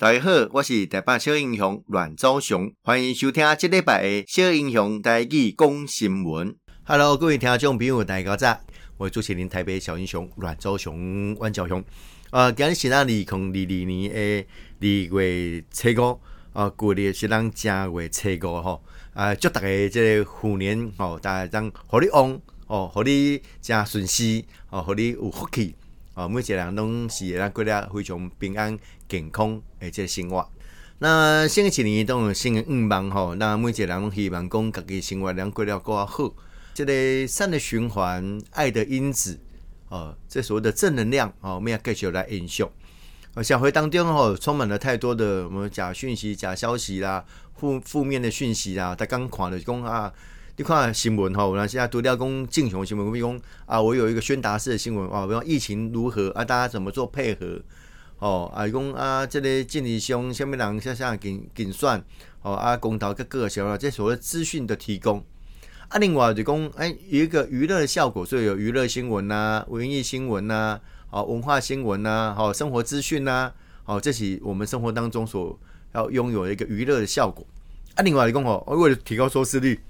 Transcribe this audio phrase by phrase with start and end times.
[0.00, 6.56] 大家好，我是台北小英雄阮昭雄，欢迎收听这礼拜的小英雄台语讲新闻。
[6.84, 8.60] Hello，各位听众朋友，大家好，
[8.96, 11.84] 我是主持人台北小英雄阮昭雄，阮昭雄。
[12.30, 13.40] 呃，今日是咱二零二二
[13.84, 14.46] 年的
[14.80, 16.18] 二月初五，
[16.54, 18.82] 啊，过年是咱正月初五吼，
[19.12, 25.74] 啊，祝大家这个虎年吼，大家当互你旺哦，互你真顺遂哦，互你有福气。
[26.14, 30.50] 哦，每一个人拢是咱过了非常平安健康诶，这个生活。
[30.98, 36.34] 那新的一年都有新的愿望吼，那每一个人拢希望讲家己生活能过了过好。
[36.74, 39.38] 这个善的循环，爱的因子，
[39.88, 42.64] 哦，这所谓的正能量哦，我们要继续来延续。
[43.34, 47.24] 啊，社会当中吼，充满了太多的什么假讯息、假消息啦，
[47.54, 50.12] 负负面的讯息啦，大家刚看的讲啊。
[50.60, 57.58] 你看新闻吼，那现在独立讲正常新闻，比如讲啊，我有一个宣达式的新闻啊，比如讲疫情如何啊，大家怎么做配合？
[58.18, 62.04] 哦，啊，讲啊，这个经济上什么人像像竞竞选
[62.42, 65.24] 哦，啊，公投各个小啊，这所谓资讯的提供
[65.88, 73.50] 啊，另外就讲哎，有一个娱乐的效果，所以有娱乐新闻呐、文艺新闻呐、哦，文化新闻呐，哦，生活资讯呐，
[73.86, 75.58] 哦，这是我们生活当中所
[75.94, 77.46] 要拥有的一个娱乐的效果
[77.94, 78.02] 啊。
[78.02, 79.80] 另外就讲哦，为了提高收视率。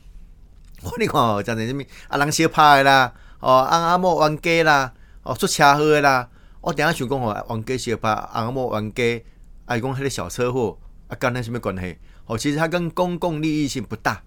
[0.83, 2.17] 我你看哦，讲的什物啊？
[2.17, 6.27] 人相拍啦，哦，阿阿某冤家啦，哦，出车祸的啦。
[6.63, 9.23] 我等下想讲哦，冤家相拍，阿某冤家，
[9.67, 10.79] 啊，讲迄个小车祸
[11.09, 11.99] 啊，跟那什物关系？
[12.25, 14.23] 哦，其实它跟公共利益性不大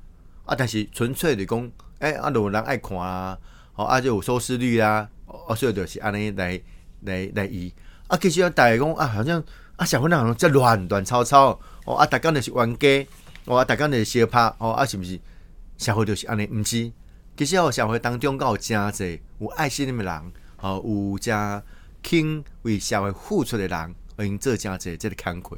[0.45, 3.35] 啊，但是纯粹的讲，哎、欸，啊，有人爱看啊，
[3.75, 6.61] 哦，啊，就有收视率啊，哦，所以就是安尼来
[7.01, 7.73] 来来伊
[8.07, 9.43] 啊，其实大家讲啊，好像
[9.77, 13.07] 啊，社会那好像在乱乱吵吵，哦，啊，大家就是冤家，
[13.45, 15.19] 哦，啊，大家就是相拍，哦，啊，是不是？
[15.77, 16.91] 社会就是安尼，毋是，
[17.35, 21.63] 其实哦，社会当中有真侪有爱心的人，哦，有真
[22.01, 25.57] 肯为社会付出的人，因做真侪即个慷慨。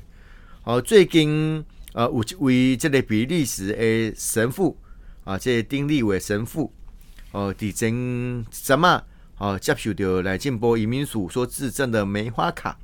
[0.64, 4.78] 哦，最近呃，有一位即个比利时的神父
[5.26, 6.74] 啊，即个、丁立伟神父，
[7.32, 9.04] 哦，伫前什么
[9.38, 12.78] 哦，接受到来进波移民署所制证的梅花卡，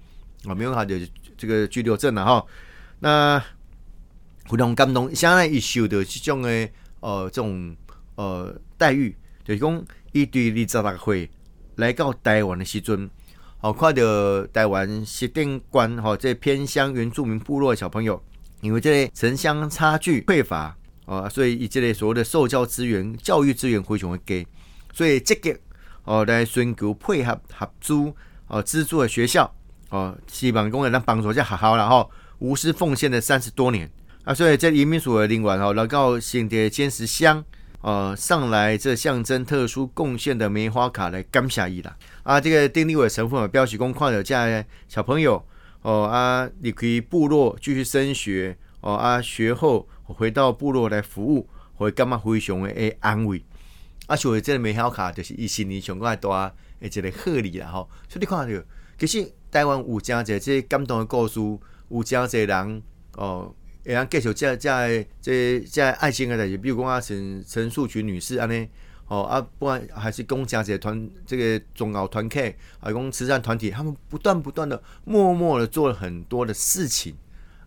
[0.43, 2.45] 哦，梅花卡就是这个居留证了哈。
[2.99, 3.43] 那
[4.49, 6.69] 非常感动，现在伊受到这种的。
[7.01, 7.75] 呃，这种
[8.15, 11.29] 呃待遇，就是讲一对二十六岁
[11.75, 13.09] 来到台湾的时阵，
[13.57, 14.01] 好看到
[14.47, 18.21] 台湾西定关哈，这偏乡原住民部落的小朋友，
[18.61, 20.75] 因为这类城乡差距匮乏
[21.05, 24.45] 啊，所以以这类所谓的受教资源、教育资源非常的低，
[24.93, 25.55] 所以积极
[26.03, 28.15] 哦来寻求配合合租
[28.47, 29.51] 哦资助的学校
[29.89, 33.89] 哦，希望讲能帮助这学校然后无私奉献了三十多年。
[34.23, 37.43] 啊，所以这移民署的另外吼，来到新的尖石乡，
[37.81, 41.97] 呃，上来这象征特殊贡献的梅花卡来感谢伊啦。
[42.21, 45.43] 啊，这个丁立伟神父啊，表示讲看到这小朋友
[45.81, 53.43] 哦啊，你可以部落继续升学哦啊，学后回到部落来服务，会感觉非常的诶安慰。
[54.05, 57.89] 啊，所以这个梅花卡就是伊心里上个大诶一个贺礼啦吼。
[58.07, 58.63] 所以你看到，
[58.99, 61.39] 其实台湾有真侪这感动的故事，
[61.89, 62.83] 有真侪人
[63.15, 63.51] 哦。
[63.83, 68.67] 会让继续这这这这爱心的代志，比如讲啊陈陈树群女士安尼，
[69.07, 77.15] 哦啊，不管还是公家这团这个宗教团体，啊，公慈善团体，他们不断不断的默默的做了很多的事情，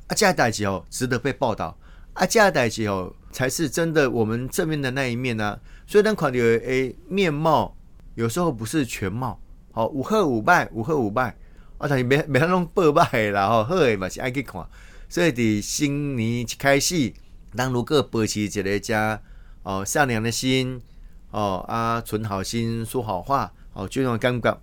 [0.07, 1.77] 啊，这代志哦值得被报道，
[2.13, 5.61] 啊，这代志哦才是真的我们正面的那一面呢、啊。
[5.87, 7.77] 所以咱看到诶面貌，
[8.15, 9.39] 有时候不是全貌，
[9.73, 11.23] 好有好有歹，有好有歹，
[11.77, 14.65] 啊，但是没没那种报歹啦，吼，好诶嘛是爱去看。
[15.09, 17.13] 所以，伫新年一开始，
[17.55, 19.21] 咱如果保持一个家
[19.63, 20.81] 哦善良的心
[21.31, 24.61] 哦啊，存好心，说好话哦，就让感觉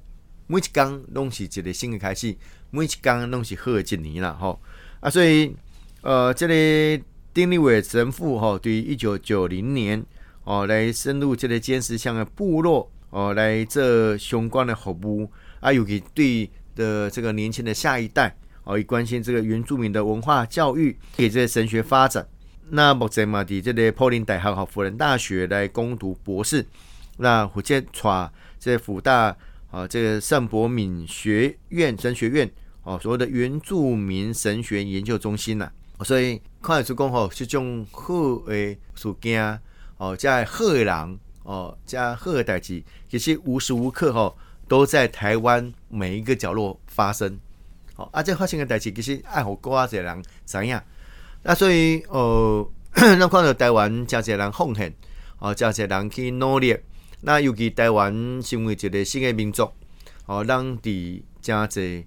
[0.48, 2.36] 每一天拢是一个新的开始，
[2.70, 4.60] 每一天拢是好的一年啦吼
[5.00, 5.10] 啊！
[5.10, 5.56] 所以，
[6.02, 7.04] 呃，这个
[7.34, 10.06] 丁立伟神父吼，对于一九九零年
[10.44, 15.32] 哦来深入这个尖石乡的部落哦来做相关的服务
[15.62, 18.36] 啊，尤其对的这个年轻的下一代。
[18.64, 22.28] 哦，以关心这个原住民的文化教育，给这些神学发展。
[22.70, 26.66] 那目前嘛，在这里柏林大学和辅仁大学来攻读博士。
[27.18, 29.36] 那福建传这辅大
[29.70, 32.50] 啊，这个圣博敏学院神学院
[32.84, 35.72] 哦，所谓的原住民神学研究中心呐、
[36.04, 38.14] 所以看得出讲吼，是种好
[38.48, 39.60] 诶事件
[39.98, 44.38] 哦，加好的人哦，加好的代志，其实无时无刻吼
[44.68, 47.38] 都在台湾每一个角落发生。
[47.96, 50.80] 哦啊，这发生的代志其实爱好多啊，侪人知影。
[51.44, 54.94] 啊所以，哦，咱看到台湾真侪人奉献，
[55.40, 56.78] 哦，真侪人去努力。
[57.22, 59.70] 那尤其台湾成为一个新的民族，
[60.26, 62.04] 哦，咱伫真侪，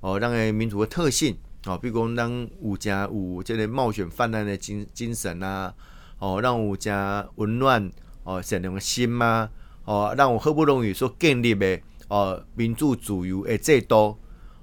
[0.00, 1.36] 哦，让个民族的特性，
[1.66, 5.72] 哦，比如讲咱有诚有即个冒险犯难的精精神啊，
[6.18, 7.90] 哦，让有诚温暖
[8.24, 9.48] 哦善良的心嘛，
[9.84, 14.16] 哦，让我好不容易所建立的哦民主自由的制度，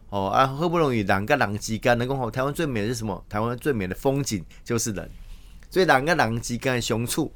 [0.10, 3.24] 哦啊，好不容易人跟人之间能够吼，台湾最美的是什么？
[3.30, 5.10] 台湾最美的风景就是人，
[5.70, 7.32] 所以人跟人之间的相处，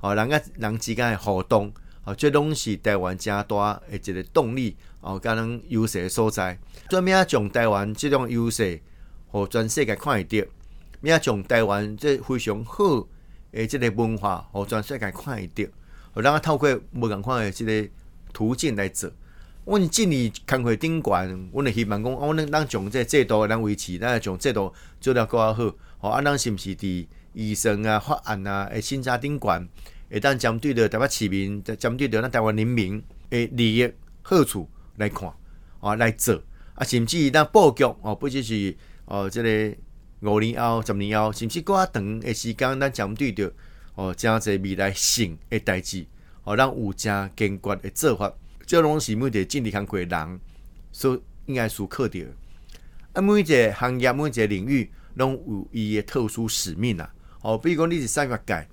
[0.00, 1.72] 哦，人跟人之间的互动。
[2.04, 6.58] 哦，这拢是台湾正大的一个动力哦，甲咱优势的所在。
[6.88, 8.80] 专门将台湾这种优势，
[9.30, 10.44] 和全世界看会到；
[11.00, 13.06] 咩将台湾这非常好
[13.52, 15.64] 诶，这个文化和全世界看会到。
[16.14, 17.88] 哦，让它透过无共款诶这个
[18.32, 19.08] 途径来做。
[19.64, 25.64] 阮今年开会顶悬，阮诶希望讲，我咱咱将这制度咱维持，咱将制度做了更加好。
[26.00, 29.68] 哦，啊，咱是毋是伫预算啊、法案啊诶审查顶悬？
[30.10, 33.90] 会当针对着台湾市民，针对着咱台湾人民诶利益
[34.22, 35.32] 好处来看
[35.80, 36.42] 啊，来做
[36.74, 39.76] 啊，甚至咱布局哦，不只是哦，即、个
[40.28, 43.52] 五年后、十年后，甚至更长诶时间，咱针对着
[43.94, 46.04] 哦，真侪未来性诶代志
[46.42, 48.32] 哦，咱有诚坚决诶做法，
[48.66, 50.40] 这拢是每一个政治工作人
[50.92, 52.26] 所应该思考着。
[53.12, 57.12] 啊，每一个行业、每一个领域，拢有伊的特殊使命啊。
[57.42, 58.66] 哦，比如讲你是商业界。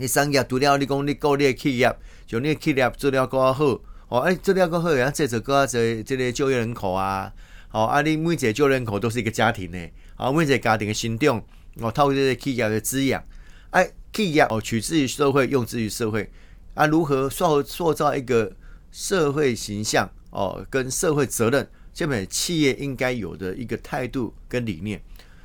[0.00, 1.92] 你商业除了你讲你顾你的企业，
[2.24, 3.64] 就你的企业做了够好，
[4.08, 7.32] 哦，哎，做了够好，然后这就够啊，这这个就业人口啊，
[7.72, 11.42] 哦，啊，你每一个就业人口都是一个家庭呢，啊，每一个家庭的成长，
[11.80, 13.20] 哦，透过这个企业的滋养，
[13.70, 16.30] 哎，企业哦，取之于社会，用之于社会，
[16.74, 18.52] 啊，如何塑塑造一个
[18.90, 25.00] 社会形象，哦，跟社会责任，这本企业应该有的一个态度跟理念，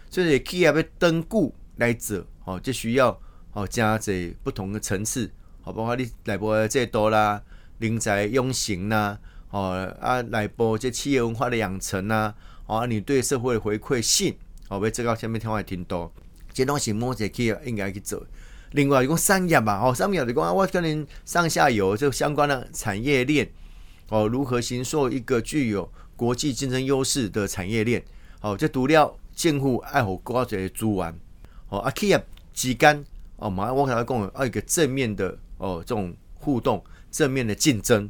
[0.10, 3.20] 所以企业要登固来者，哦，就需要。
[3.56, 5.30] 哦，加这不同的层次，
[5.62, 7.40] 好，包括你内部的制度啦，
[7.78, 9.20] 人才养成啦，
[9.52, 12.34] 哦啊，内部这企业文化的养成啦，
[12.66, 14.36] 哦，啊，你对社会的回馈性，
[14.70, 16.12] 哦，要做到下面听话听多，
[16.52, 18.26] 这东西某些企业应该去做。
[18.74, 23.50] 另外，讲商业嘛，哦，商业就讲啊，我可能上下游就相关的产业链，
[24.10, 28.04] 哦，如何形塑一个具有国际竞争优势的产业链？
[28.42, 31.16] 哦，这除了政府爱护国家的资源，
[31.70, 32.24] 哦，啊，企业
[32.54, 33.06] 之间。
[33.38, 36.82] 哦，马上我跟他讲，要一个正面的哦，这种互动，
[37.12, 38.10] 正面的竞争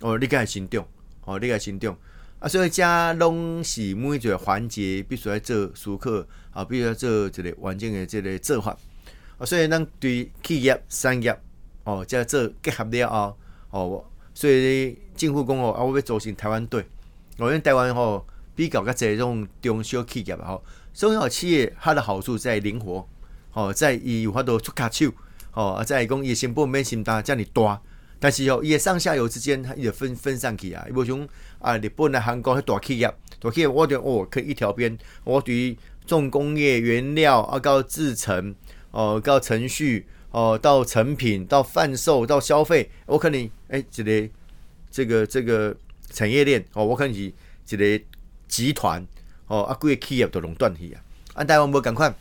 [0.00, 0.86] 哦，你该行动
[1.24, 1.96] 哦，你该行动
[2.38, 8.76] 啊，所以加拢是每一个环节必须要做熟客啊，必须要做这个环境的这个做法
[9.38, 11.36] 啊，所以咱对企业、商业
[11.84, 13.36] 哦，加做结合了后
[13.70, 14.04] 哦，
[14.34, 16.84] 所以政府讲哦，啊，我要组成台湾队，
[17.38, 23.08] 我因台湾吼比较较这种中小企业吼，中小企业它的好处在灵活。
[23.56, 25.12] 哦，在伊有法度出卡手，
[25.52, 27.80] 哦，啊，在讲伊成本免心担遮尔大，
[28.18, 31.28] 但是哦，伊上下游之间，伊就分分散去啊，伊无像
[31.60, 38.52] 啊，日本啊、韩国迄大企业，大企业我就哦，可以一条边，我对于重工业原料啊，到制成，
[38.94, 44.28] 哦，到程序，哦，到成品，到贩售，到消费，我可能诶，一个
[44.88, 45.76] 这个这个
[46.10, 48.04] 产业链，哦，我可能是一个
[48.46, 49.04] 集团，
[49.48, 51.02] 哦，啊，几个企业都垄断去啊，
[51.34, 52.14] 啊，台湾无共款。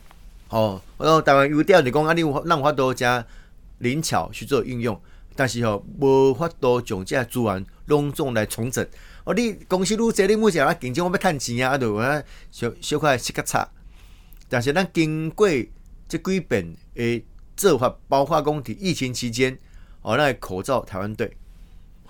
[0.50, 3.24] 哦，然后台湾优点是讲啊，你有让法度加
[3.78, 5.00] 灵巧去做应用，
[5.36, 8.84] 但是吼无法度将这资源隆重来重整。
[9.26, 13.70] 哦，你公司愈济，你每只啊竞争我要趁钱啊，啊，就啊小小块切个差。
[14.50, 15.48] 但是咱经过
[16.08, 17.24] 这几遍诶
[17.56, 19.58] 做法，包括讲伫疫情期间，
[20.02, 21.36] 哦，那口罩台湾队，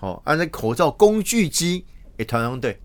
[0.00, 1.84] 哦，啊那口罩工具机
[2.16, 2.78] 诶台湾队，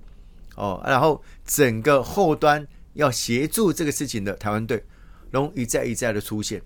[0.55, 4.83] 哦，然后整个后端要协助这个事情的台湾队。
[5.31, 6.59] 拢一再一再的出现，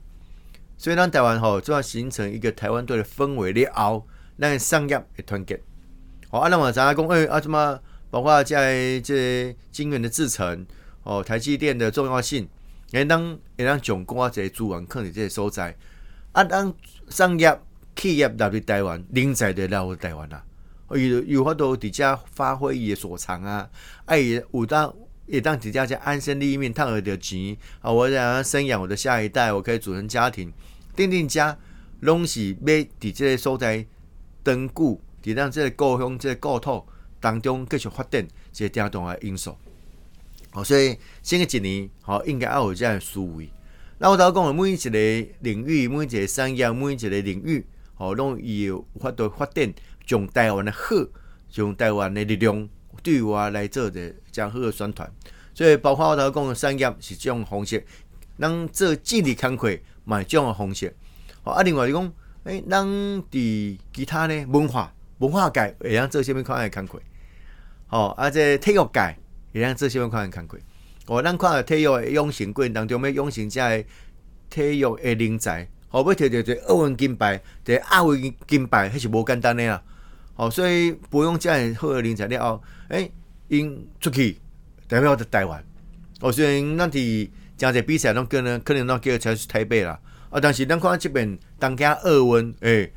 [0.78, 4.08] 所以咱台湾吼就要形成一个台湾队的氛围了后，
[4.40, 5.62] 咱商业会团结。
[6.30, 7.78] 好，啊，那么咱讲，诶，啊，什么？
[8.10, 10.66] 包括在这晶圆的制程，
[11.04, 12.48] 哦，台积电的重要性，
[12.94, 15.76] 会，当会当总共啊这些资源可能这些所在，
[16.32, 16.74] 啊，当
[17.10, 17.60] 商业
[17.96, 20.42] 企业来对台湾，人才就来台湾啦，
[20.90, 23.70] 有有法度伫遮发挥伊的所长啊，
[24.06, 24.94] 哎，有当。
[25.26, 27.90] 会当几家家安身立命，赚点钱啊！
[27.90, 30.52] 我想生养我的下一代，我可以组成家庭，
[30.98, 31.58] 定定家，
[32.02, 33.88] 拢是要伫这个所在
[34.44, 36.86] 登固，伫咱这个故乡、这个故土
[37.22, 39.56] 当中继续发展，这些调动的因素。
[40.54, 43.50] 好，所以新的一年，好应该要有这样思维。
[43.98, 44.90] 那我头讲的每一个
[45.40, 49.74] 领域，每一个商业，每一个领域，好，拢有法度发展，
[50.06, 50.96] 将台湾的好，
[51.50, 52.70] 将台湾的力量。
[53.02, 55.12] 对我来做的这样好的宣传，
[55.54, 57.84] 所以包括我头讲的商业是这种方式，
[58.40, 59.70] 咱做智力开阔
[60.06, 60.96] 嘛是这种方式。
[61.44, 62.88] 啊，另外就讲，诶，咱
[63.30, 67.02] 伫其他呢文化文化界会让做什么款的开阔？
[67.88, 69.18] 好，啊，这体育界
[69.54, 70.60] 会让做什么款的工作？
[71.06, 73.84] 哦，咱看体育的养成过程当中，要养成这个
[74.50, 79.84] 体育的人才，哦，要摕到这奥运金牌、一个亚运金牌，迄是无简单的啊。
[80.36, 83.12] 哦，所以不用这样好的人才了后，诶，
[83.50, 84.38] 因出去
[84.88, 85.64] 代表着台湾。
[86.22, 92.92] 哦，虽然咱伫真济比赛拢可能可能拢叫出台北啦，啊，但是咱看这边东京奥运，诶，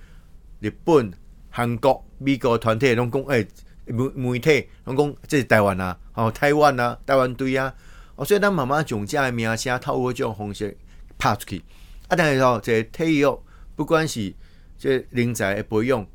[0.60, 1.12] 日本、
[1.50, 3.46] 韩国、美国团体拢讲，诶，
[3.86, 7.74] 媒媒体拢讲这是台湾啊，哦，台湾啊，台湾队啊，
[8.16, 10.76] 哦，所以咱慢慢将这个名声透过这种方式
[11.16, 11.64] 拍出去。
[12.08, 13.40] 啊，但是哦，这体育
[13.74, 14.34] 不管是
[14.78, 16.06] 这人才的培养。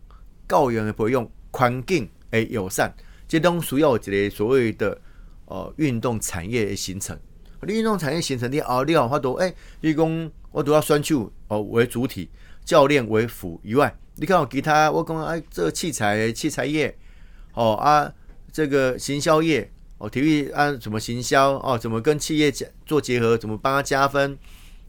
[0.50, 2.94] 教育的培养，环境的友善，
[3.26, 5.00] 这都需要一个所谓的
[5.46, 7.18] 呃运动产业的形成。
[7.62, 12.30] 你运动产业形成，你哦你有法度诶，你讲我都要选手哦为主体，
[12.66, 16.94] 教练为辅以外，你看有其他我讲哎，这个器材器材业
[17.54, 18.14] 哦啊，
[18.52, 22.52] 这个行销业哦，体育啊怎么行销哦，怎么跟企业
[22.86, 24.38] 做结合，怎么帮他加分？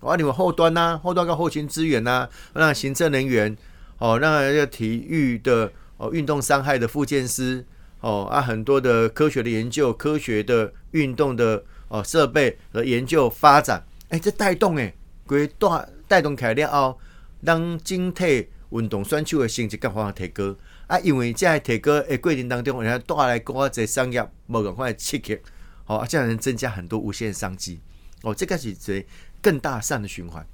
[0.01, 3.57] 啊，你们后端呐、啊，后端跟后勤资源呐、啊，让行政人员。
[3.99, 7.65] 哦，那个体育的哦，运动伤害的复健师
[8.01, 14.93] 哦啊，很多的科学的研究，科学的运动的哦设备和研究发展，哎，这带动哎，
[15.25, 16.99] 规带带动起来了后，
[17.43, 25.39] 让整体运动选手的成绩更加提高啊，因为在提哥的过程当中，人家带来国际商业某个块刺激，
[25.87, 27.81] 哦，啊，这样能增加很多无限商机，
[28.23, 29.07] 哦，这个是一个
[29.41, 30.47] 更大善的循环，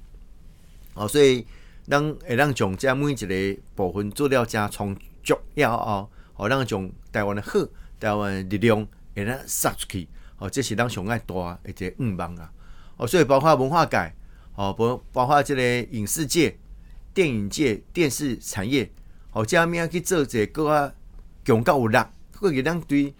[0.94, 1.46] 哦，所以。
[1.90, 4.94] 让会让将这每一个部分做了加充
[5.24, 7.66] 足了后，哦，让将台湾的好，
[7.98, 10.06] 台湾的力量会让杀出去，
[10.36, 12.52] 哦，这是咱上爱大的一个愿望啊！
[12.98, 13.96] 哦，所以包括文化界，
[14.54, 16.58] 哦，包包括这个影视界、
[17.14, 18.92] 电影界、电视产业，
[19.32, 20.92] 哦，这样面去做这个啊，
[21.44, 21.98] 强够有力，
[22.38, 23.14] 过去咱对，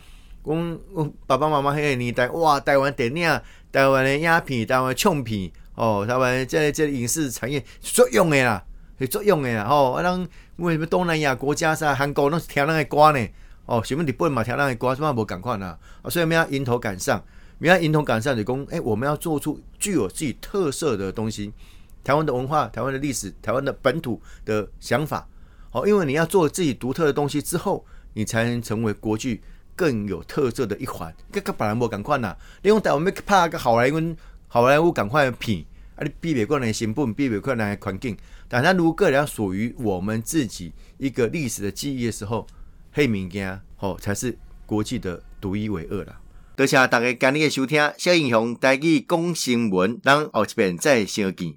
[0.44, 5.50] 讲我爸爸妈妈迄个年代，哇，台湾电影、台湾的影片、台湾的唱片。
[5.74, 8.64] 哦，台湾这这影视产业作用的啦，
[8.98, 9.64] 是作用的啦。
[9.64, 13.28] 吼、啊，咱为什么东南亚国家啥韩国拢是听咱的歌呢？
[13.64, 15.78] 哦，什么日本嘛听咱的歌，什么无共款啊？
[16.10, 17.22] 所以我们要迎头赶上，
[17.58, 21.52] 我们要迎头赶上，就讲，哎，我们要做出具有自己特色的东西，
[22.02, 25.28] 台湾的文化、台湾的历史、台湾的本土的想法。
[25.70, 27.84] 好、因为你要做自己独特的东西之后，
[28.14, 29.40] 你才能成为国际
[29.76, 31.14] 更有特色的一环。
[31.30, 34.16] 跟跟别人无共款呐，你用台湾要拍个好莱坞。
[34.50, 35.62] 好莱坞赶快片，
[35.94, 36.02] 啊！
[36.02, 38.16] 你避免过来新闻，避免过来环境。
[38.48, 42.46] 但他如果要属于我们自己一个历史的记忆的时候，
[42.90, 46.18] 黑物件吼才是国际的独一无二了。
[46.56, 51.54] 多谢大家今日的收听，小英雄带去讲新闻，让后一遍再相见。